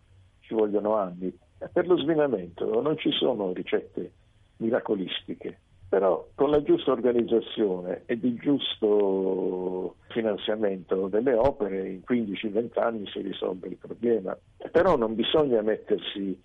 ci 0.40 0.54
vogliono 0.54 0.94
anni. 0.94 1.36
Per 1.72 1.86
lo 1.86 1.96
sminamento 1.98 2.80
non 2.80 2.96
ci 2.98 3.10
sono 3.12 3.52
ricette 3.52 4.12
miracolistiche, 4.58 5.58
però 5.88 6.26
con 6.34 6.50
la 6.50 6.62
giusta 6.62 6.92
organizzazione 6.92 8.02
ed 8.06 8.24
il 8.24 8.38
giusto 8.38 9.96
finanziamento 10.08 11.08
delle 11.08 11.34
opere 11.34 11.88
in 11.88 12.02
15-20 12.08 12.80
anni 12.80 13.06
si 13.06 13.20
risolve 13.20 13.68
il 13.68 13.76
problema. 13.76 14.36
Però 14.70 14.96
non 14.96 15.14
bisogna 15.14 15.60
mettersi 15.62 16.38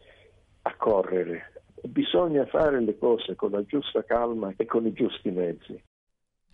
a 0.64 0.76
correre, 0.76 1.61
bisogna 1.84 2.46
fare 2.46 2.82
le 2.82 2.98
cose 2.98 3.36
con 3.36 3.52
la 3.52 3.64
giusta 3.66 4.04
calma 4.04 4.54
e 4.56 4.66
con 4.66 4.86
i 4.86 4.94
giusti 4.94 5.30
mezzi. 5.32 5.82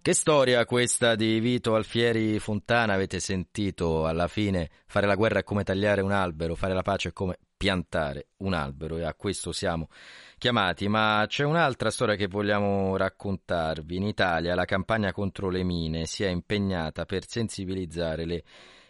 Che 0.07 0.13
storia 0.13 0.63
questa 0.63 1.15
di 1.15 1.39
Vito 1.41 1.75
Alfieri 1.75 2.39
Fontana? 2.39 2.93
Avete 2.93 3.19
sentito 3.19 4.05
alla 4.05 4.29
fine 4.29 4.69
fare 4.85 5.05
la 5.05 5.15
guerra 5.15 5.39
è 5.39 5.43
come 5.43 5.65
tagliare 5.65 5.99
un 5.99 6.11
albero, 6.11 6.55
fare 6.55 6.73
la 6.73 6.81
pace 6.81 7.09
è 7.09 7.11
come 7.11 7.37
piantare 7.57 8.27
un 8.37 8.53
albero 8.53 8.97
e 8.97 9.03
a 9.03 9.13
questo 9.15 9.51
siamo 9.51 9.89
chiamati. 10.37 10.87
Ma 10.87 11.25
c'è 11.27 11.43
un'altra 11.43 11.89
storia 11.89 12.15
che 12.15 12.27
vogliamo 12.27 12.95
raccontarvi. 12.95 13.97
In 13.97 14.03
Italia 14.03 14.55
la 14.55 14.63
campagna 14.63 15.11
contro 15.11 15.49
le 15.49 15.63
mine 15.63 16.05
si 16.05 16.23
è 16.23 16.29
impegnata 16.29 17.03
per 17.03 17.27
sensibilizzare 17.27 18.23
le 18.23 18.43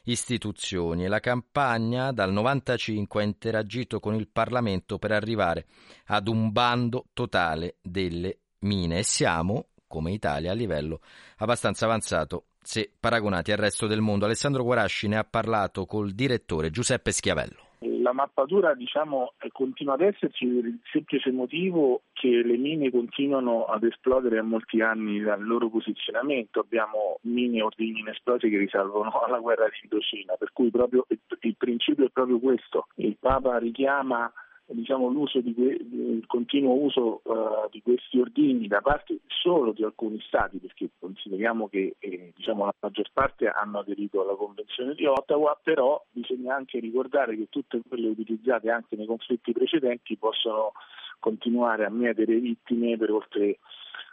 istituzioni 0.08 1.06
e 1.06 1.08
la 1.08 1.20
campagna 1.20 2.12
dal 2.12 2.32
95 2.32 3.22
ha 3.22 3.26
interagito 3.26 4.00
con 4.00 4.16
il 4.16 4.28
Parlamento 4.28 4.98
per 4.98 5.12
arrivare 5.12 5.66
ad 6.06 6.28
un 6.28 6.52
bando 6.52 7.08
totale 7.14 7.78
delle 7.82 8.40
mine 8.60 9.00
e 9.00 9.04
siamo 9.04 9.70
come 9.88 10.12
Italia 10.12 10.52
a 10.52 10.56
livello 10.56 11.02
abbastanza 11.38 11.86
avanzato 11.86 12.48
se 12.62 12.92
paragonati 13.00 13.54
al 13.54 13.58
resto 13.58 13.88
del 13.88 14.02
mondo. 14.02 14.26
Alessandro 14.26 14.64
Guarasci 14.64 15.08
ne 15.08 15.18
ha 15.18 15.24
parlato 15.24 15.86
col 15.86 16.12
direttore 16.12 16.70
Giuseppe 16.70 17.14
Schiavello. 17.14 17.66
La 18.08 18.14
mappatura 18.14 18.74
diciamo, 18.74 19.34
continua 19.52 19.96
ad 19.96 20.00
esserci 20.00 20.46
per 20.46 20.64
il 20.64 20.80
semplice 20.94 21.30
motivo 21.30 22.04
che 22.14 22.42
le 22.42 22.56
mine 22.56 22.90
continuano 22.90 23.66
ad 23.66 23.84
esplodere 23.84 24.40
a 24.40 24.44
molti 24.44 24.80
anni 24.80 25.20
dal 25.20 25.46
loro 25.46 25.68
posizionamento. 25.68 26.62
Abbiamo 26.62 27.20
mine 27.24 27.58
e 27.58 27.64
ordigni 27.64 28.00
inesplosi 28.00 28.48
che 28.48 28.60
risalgono 28.60 29.10
alla 29.28 29.40
guerra 29.40 29.66
di 29.66 29.80
Indocina, 29.82 30.36
per 30.36 30.54
cui 30.54 30.72
proprio 30.72 31.06
il, 31.10 31.20
il 31.42 31.58
principio 31.58 32.06
è 32.06 32.10
proprio 32.10 32.40
questo. 32.40 32.88
Il 32.96 33.18
Papa 33.20 33.58
richiama 33.58 34.32
diciamo, 34.74 35.07
l'uso 35.07 35.39
di 35.39 35.53
que- 35.53 35.79
il 35.79 36.25
continuo 36.27 36.74
uso 36.74 37.21
uh, 37.24 37.69
di 37.71 37.81
questi 37.81 38.19
ordigni 38.19 38.67
da 38.67 38.81
parte 38.81 39.19
solo 39.27 39.71
di 39.71 39.83
alcuni 39.83 40.19
stati, 40.21 40.57
perché 40.57 40.89
consideriamo 41.00 41.67
che 41.69 41.95
eh, 42.00 42.33
diciamo, 42.36 42.65
la 42.65 42.74
maggior 42.79 43.09
parte 43.13 43.47
hanno 43.47 43.79
aderito 43.79 44.21
alla 44.21 44.36
Convenzione 44.36 44.93
di 44.93 45.05
Ottawa, 45.05 45.57
però 45.62 46.03
bisogna 46.12 46.55
anche 46.55 46.79
ricordare 46.79 47.36
che 47.38 47.47
tutte 47.50 47.81
quelle 47.88 48.09
utilizzate 48.09 48.69
anche 48.69 48.95
nei 48.95 49.05
conflitti 49.05 49.53
precedenti 49.53 50.17
possono 50.17 50.74
continuare 51.19 51.86
a 51.86 51.89
mietere 51.89 52.36
vittime 52.36 52.97
per 52.97 53.12
oltre 53.12 53.59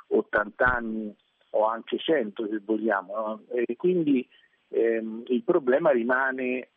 80 0.08 0.64
anni 0.64 1.14
o 1.50 1.66
anche 1.66 1.99
100 1.99 2.49
se 2.49 2.61
vogliamo. 2.64 3.14
No? 3.14 3.40
Quindi 3.76 4.26
ehm, 4.68 5.23
il 5.26 5.42
problema 5.44 5.90
rimane 5.90 6.44
eh, 6.59 6.68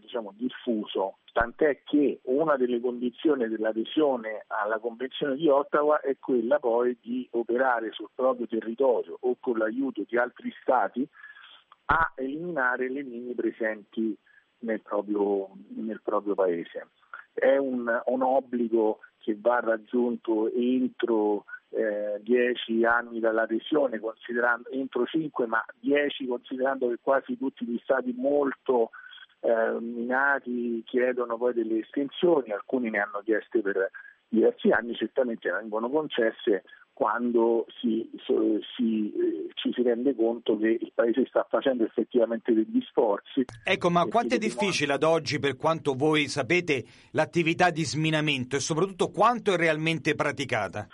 diciamo, 0.00 0.32
diffuso, 0.36 1.18
tant'è 1.32 1.82
che 1.84 2.20
una 2.24 2.56
delle 2.56 2.80
condizioni 2.80 3.48
dell'adesione 3.48 4.44
alla 4.48 4.78
Convenzione 4.78 5.36
di 5.36 5.48
Ottawa 5.48 6.00
è 6.00 6.16
quella 6.18 6.58
poi 6.58 6.96
di 7.00 7.28
operare 7.32 7.90
sul 7.92 8.10
proprio 8.14 8.46
territorio 8.46 9.16
o 9.20 9.36
con 9.40 9.58
l'aiuto 9.58 10.04
di 10.06 10.16
altri 10.16 10.52
Stati 10.60 11.06
a 11.86 12.12
eliminare 12.16 12.88
le 12.88 13.02
mine 13.02 13.34
presenti 13.34 14.16
nel 14.60 14.80
proprio, 14.80 15.48
nel 15.76 16.00
proprio 16.02 16.34
paese. 16.34 16.88
È 17.32 17.56
un, 17.56 17.86
un 18.06 18.22
obbligo 18.22 19.00
che 19.18 19.36
va 19.38 19.60
raggiunto 19.60 20.52
entro 20.52 21.44
eh, 21.70 22.20
10 22.22 22.84
anni 22.84 23.20
dall'adesione, 23.20 24.00
entro 24.70 25.04
5 25.04 25.46
ma 25.46 25.64
10 25.78 26.26
considerando 26.26 26.88
che 26.88 26.98
quasi 27.00 27.36
tutti 27.38 27.64
gli 27.64 27.78
stati 27.82 28.12
molto 28.16 28.90
eh, 29.40 29.80
minati 29.80 30.82
chiedono 30.84 31.36
poi 31.36 31.54
delle 31.54 31.78
estensioni, 31.78 32.50
alcuni 32.50 32.90
ne 32.90 32.98
hanno 32.98 33.22
chieste 33.24 33.60
per 33.60 33.90
diversi 34.28 34.70
anni, 34.70 34.94
certamente 34.94 35.50
vengono 35.50 35.90
concesse 35.90 36.62
quando 36.92 37.64
si, 37.80 38.10
si, 38.26 39.12
eh, 39.14 39.48
ci 39.54 39.72
si 39.72 39.82
rende 39.82 40.14
conto 40.14 40.58
che 40.58 40.76
il 40.80 40.92
Paese 40.94 41.24
sta 41.28 41.46
facendo 41.48 41.82
effettivamente 41.82 42.52
degli 42.52 42.80
sforzi. 42.82 43.46
Ecco, 43.64 43.88
ma 43.88 44.04
quanto 44.04 44.34
è 44.34 44.38
difficile 44.38 44.92
ad 44.92 45.02
oggi, 45.02 45.38
per 45.38 45.56
quanto 45.56 45.94
voi 45.94 46.28
sapete, 46.28 46.84
l'attività 47.12 47.70
di 47.70 47.84
sminamento 47.84 48.56
e 48.56 48.60
soprattutto 48.60 49.08
quanto 49.08 49.54
è 49.54 49.56
realmente 49.56 50.14
praticata? 50.14 50.86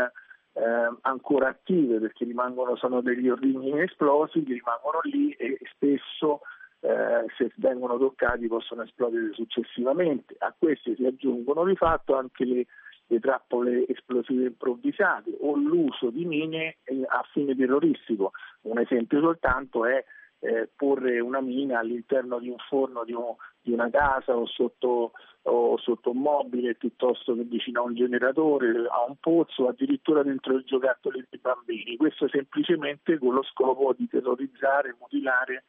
eh, 0.53 0.97
ancora 1.01 1.49
attive 1.49 1.99
perché 1.99 2.25
rimangono, 2.25 2.75
sono 2.75 3.01
degli 3.01 3.29
ordigni 3.29 3.69
inesplosi 3.69 4.43
che 4.43 4.53
rimangono 4.53 4.99
lì 5.03 5.31
e 5.31 5.59
spesso 5.73 6.41
eh, 6.83 7.25
se 7.37 7.51
vengono 7.55 7.97
toccati 7.97 8.47
possono 8.47 8.83
esplodere 8.83 9.31
successivamente. 9.33 10.35
A 10.39 10.53
queste 10.57 10.95
si 10.95 11.05
aggiungono 11.05 11.63
di 11.63 11.75
fatto 11.75 12.15
anche 12.15 12.43
le, 12.43 12.65
le 13.07 13.19
trappole 13.19 13.87
esplosive 13.87 14.47
improvvisate 14.47 15.31
o 15.39 15.55
l'uso 15.55 16.09
di 16.09 16.25
mine 16.25 16.77
eh, 16.83 17.03
a 17.07 17.23
fine 17.31 17.55
terroristico. 17.55 18.31
Un 18.63 18.79
esempio 18.79 19.21
soltanto 19.21 19.85
è 19.85 20.03
eh, 20.39 20.69
porre 20.75 21.21
una 21.21 21.39
mina 21.39 21.79
all'interno 21.79 22.37
di 22.39 22.49
un 22.49 22.57
forno 22.67 23.05
di, 23.05 23.13
un, 23.13 23.33
di 23.61 23.71
una 23.71 23.89
casa 23.89 24.35
o 24.35 24.45
sotto, 24.45 25.13
o 25.43 25.77
sotto, 25.77 26.11
un 26.11 26.17
mobile 26.17 26.75
piuttosto 26.75 27.33
che 27.33 27.43
vicino 27.43 27.79
a 27.79 27.85
un 27.85 27.95
generatore, 27.95 28.67
a 28.89 29.05
un 29.07 29.15
pozzo, 29.21 29.69
addirittura 29.69 30.21
dentro 30.21 30.57
i 30.57 30.65
giocattoli 30.65 31.25
dei 31.29 31.39
bambini. 31.39 31.95
Questo 31.95 32.27
semplicemente 32.27 33.17
con 33.19 33.35
lo 33.35 33.43
scopo 33.43 33.95
di 33.97 34.05
terrorizzare, 34.09 34.97
mutilare 34.99 35.63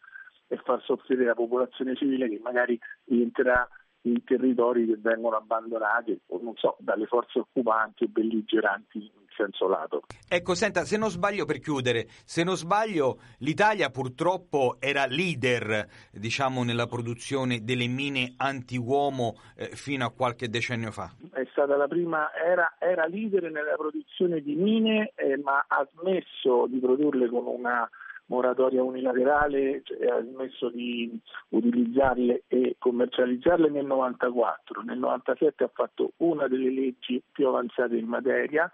e 0.47 0.57
far 0.65 0.83
soffrire 0.83 1.25
la 1.25 1.35
popolazione 1.35 1.95
civile 1.97 2.29
che 2.29 2.41
magari 2.43 2.79
entrerà 3.07 3.69
in 4.03 4.23
territori 4.25 4.87
che 4.87 4.99
vengono 4.99 5.37
abbandonati 5.37 6.19
o 6.29 6.41
non 6.43 6.55
so, 6.57 6.77
dalle 6.79 7.07
forze 7.07 7.39
occupanti 7.39 8.05
o 8.05 8.09
belligeranti 8.09 8.99
in 8.99 9.25
senso 9.35 9.67
lato. 9.67 10.03
Ecco, 10.29 10.55
senta, 10.55 10.85
se 10.85 10.97
non 10.97 11.11
sbaglio 11.11 11.45
per 11.45 11.59
chiudere, 11.59 12.07
se 12.25 12.45
non 12.45 12.57
sbaglio 12.57 13.19
l'Italia 13.39 13.91
purtroppo 13.91 14.77
era 14.79 15.07
leader, 15.07 15.87
diciamo, 16.13 16.65
nella 16.65 16.87
produzione 16.87 17.63
delle 17.63 17.87
mine 17.87 18.35
anti-uomo 18.37 19.35
eh, 19.57 19.69
fino 19.69 20.05
a 20.05 20.13
qualche 20.13 20.49
decennio 20.49 20.91
fa. 20.91 21.13
È 21.33 21.47
stata 21.51 21.77
la 21.77 21.89
prima, 21.89 22.33
era, 22.35 22.75
era 22.79 23.07
leader 23.07 23.51
nella 23.51 23.75
produzione 23.77 24.41
di 24.41 24.55
mine, 24.55 25.13
eh, 25.15 25.37
ma 25.39 25.65
ha 25.67 25.87
smesso 25.99 26.67
di 26.69 26.79
produrle 26.79 27.29
con 27.29 27.47
una 27.47 27.89
moratoria 28.35 28.83
unilaterale 28.83 29.83
cioè, 29.85 30.07
ha 30.09 30.23
smesso 30.23 30.69
di 30.71 31.19
utilizzarle 31.51 32.43
e 32.49 32.77
commercializzarle 32.79 33.71
nel 33.71 33.87
94. 33.87 34.83
Nel 34.83 34.99
97 34.99 35.65
ha 35.65 35.71
fatto 35.73 36.13
una 36.19 36.49
delle 36.49 36.71
leggi 36.71 37.23
più 37.31 37.47
avanzate 37.49 37.97
in 37.97 38.07
materia, 38.07 38.71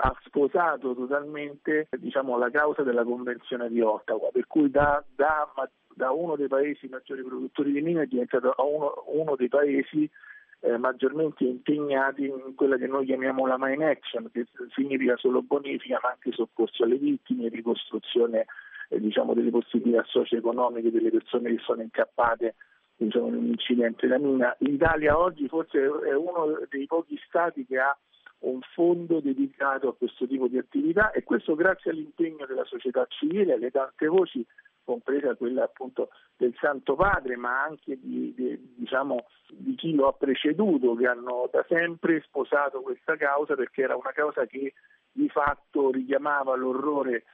ha 0.00 0.16
sposato 0.24 0.94
totalmente 0.94 1.88
diciamo, 1.98 2.38
la 2.38 2.50
causa 2.50 2.82
della 2.82 3.04
Convenzione 3.04 3.68
di 3.68 3.80
Ottawa, 3.80 4.28
per 4.30 4.46
cui 4.46 4.70
da, 4.70 5.02
da, 5.14 5.50
da 5.94 6.12
uno 6.12 6.36
dei 6.36 6.48
paesi 6.48 6.86
maggiori 6.88 7.22
produttori 7.22 7.72
di 7.72 7.80
mine 7.80 8.02
è 8.02 8.06
diventato 8.06 8.54
uno, 8.58 9.04
uno 9.06 9.34
dei 9.34 9.48
paesi 9.48 10.08
eh, 10.60 10.76
maggiormente 10.76 11.44
impegnati 11.44 12.26
in 12.26 12.54
quella 12.54 12.76
che 12.76 12.86
noi 12.86 13.06
chiamiamo 13.06 13.46
la 13.46 13.58
mine 13.58 13.90
action, 13.90 14.28
che 14.32 14.46
significa 14.74 15.16
solo 15.16 15.42
bonifica 15.42 15.98
ma 16.02 16.10
anche 16.10 16.32
soccorso 16.32 16.84
alle 16.84 16.96
vittime, 16.96 17.48
ricostruzione 17.48 18.46
diciamo, 18.88 19.34
delle 19.34 19.50
possibilità 19.50 20.02
socio-economiche 20.06 20.90
delle 20.90 21.10
persone 21.10 21.50
che 21.54 21.62
sono 21.62 21.82
incappate 21.82 22.54
diciamo, 22.96 23.28
in 23.28 23.34
un 23.34 23.46
incidente 23.46 24.06
da 24.06 24.18
mina. 24.18 24.54
L'Italia 24.60 25.18
oggi 25.18 25.46
forse 25.48 25.78
è 25.78 26.14
uno 26.14 26.60
dei 26.68 26.86
pochi 26.86 27.18
stati 27.26 27.66
che 27.66 27.78
ha 27.78 27.96
un 28.40 28.60
fondo 28.74 29.20
dedicato 29.20 29.88
a 29.88 29.96
questo 29.96 30.26
tipo 30.26 30.46
di 30.46 30.58
attività 30.58 31.10
e 31.10 31.24
questo 31.24 31.54
grazie 31.54 31.90
all'impegno 31.90 32.46
della 32.46 32.64
società 32.64 33.04
civile, 33.08 33.54
alle 33.54 33.70
tante 33.70 34.06
voci, 34.06 34.46
compresa 34.84 35.34
quella 35.34 35.64
appunto 35.64 36.08
del 36.36 36.54
Santo 36.58 36.94
Padre, 36.94 37.36
ma 37.36 37.62
anche 37.62 37.98
di, 38.00 38.32
di, 38.34 38.74
diciamo, 38.76 39.26
di 39.48 39.74
chi 39.74 39.94
lo 39.94 40.06
ha 40.06 40.12
preceduto, 40.12 40.94
che 40.94 41.06
hanno 41.06 41.48
da 41.52 41.64
sempre 41.68 42.22
sposato 42.22 42.80
questa 42.80 43.16
causa 43.16 43.54
perché 43.54 43.82
era 43.82 43.96
una 43.96 44.12
causa 44.12 44.46
che 44.46 44.72
di 45.10 45.28
fatto 45.28 45.90
richiamava 45.90 46.54
l'orrore 46.54 47.24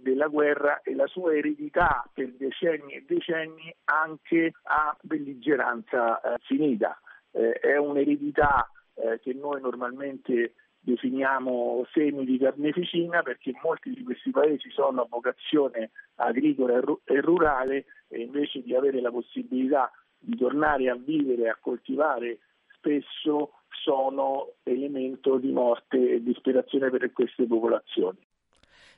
della 0.00 0.28
guerra 0.28 0.80
e 0.82 0.94
la 0.94 1.06
sua 1.06 1.36
eredità 1.36 2.08
per 2.12 2.32
decenni 2.32 2.94
e 2.94 3.04
decenni 3.06 3.74
anche 3.84 4.52
a 4.62 4.96
belligeranza 5.02 6.20
eh, 6.20 6.38
finita. 6.40 6.98
Eh, 7.30 7.52
è 7.52 7.76
un'eredità 7.76 8.70
eh, 8.94 9.20
che 9.20 9.34
noi 9.34 9.60
normalmente 9.60 10.54
definiamo 10.86 11.84
semi 11.92 12.24
di 12.24 12.38
carneficina 12.38 13.22
perché 13.22 13.52
molti 13.62 13.90
di 13.90 14.04
questi 14.04 14.30
paesi 14.30 14.70
sono 14.70 15.02
a 15.02 15.06
vocazione 15.08 15.90
agricola 16.16 16.80
e 17.04 17.20
rurale 17.20 17.86
e 18.08 18.20
invece 18.20 18.62
di 18.62 18.74
avere 18.74 19.00
la 19.00 19.10
possibilità 19.10 19.90
di 20.18 20.36
tornare 20.36 20.88
a 20.88 20.94
vivere 20.94 21.42
e 21.42 21.48
a 21.48 21.58
coltivare 21.60 22.38
spesso 22.76 23.52
sono 23.68 24.54
elemento 24.62 25.38
di 25.38 25.50
morte 25.50 26.14
e 26.14 26.22
disperazione 26.22 26.88
per 26.90 27.12
queste 27.12 27.46
popolazioni. 27.46 28.18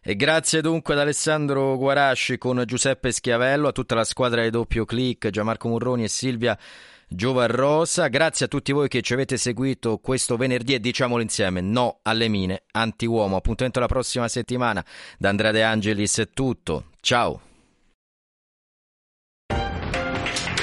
E 0.01 0.17
grazie 0.17 0.61
dunque 0.61 0.95
ad 0.95 1.01
Alessandro 1.01 1.77
Guarasci 1.77 2.39
con 2.39 2.63
Giuseppe 2.65 3.13
Schiavello, 3.13 3.69
a 3.69 3.73
tutta 3.73 3.95
la 3.95 4.05
squadra 4.05 4.43
di 4.43 4.51
doppio 4.51 4.85
clic, 4.85 5.29
Gianmarco 5.29 5.69
Murroni 5.69 6.05
e 6.05 6.09
Silvia 6.09 6.57
Giovarrosa. 7.09 8.09
Grazie 8.09 8.47
a 8.47 8.49
tutti 8.49 8.73
voi 8.73 8.89
che 8.89 9.03
ci 9.03 9.15
avete 9.15 9.37
seguito 9.37 9.99
questo 9.99 10.37
venerdì 10.37 10.75
e 10.75 10.81
diciamolo 10.81 11.23
insieme, 11.23 11.61
no 11.61 11.99
alle 12.03 12.29
mine, 12.29 12.63
anti-uomo. 12.73 13.37
Appuntamento 13.37 13.81
la 13.81 13.87
prossima 13.87 14.29
settimana. 14.29 14.85
Da 15.19 15.31
Andrea 15.31 15.51
De 15.51 15.63
Angelis 15.63 16.19
è 16.19 16.29
tutto. 16.31 16.91
Ciao. 17.01 17.48